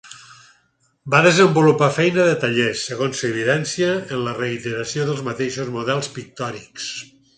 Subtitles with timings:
[1.13, 6.89] Va desenvolupar feina de taller, segons s'evidencia en la reiteració dels mateixos models pictòrics.